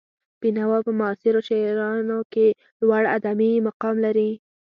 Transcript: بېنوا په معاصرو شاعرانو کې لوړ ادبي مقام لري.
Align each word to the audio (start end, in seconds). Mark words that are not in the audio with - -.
بېنوا 0.41 0.77
په 0.85 0.91
معاصرو 0.99 1.45
شاعرانو 1.47 2.19
کې 2.33 2.47
لوړ 2.87 3.03
ادبي 3.15 3.51
مقام 3.67 3.95
لري. 4.05 4.31